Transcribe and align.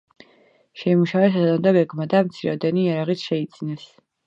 შეიმუშავეს 0.83 1.35
სათანადო 1.35 1.75
გეგმა 1.77 2.09
და 2.15 2.23
მცირეოდენი 2.31 2.85
იარაღიც 2.89 3.29
შეიძინეს. 3.29 3.89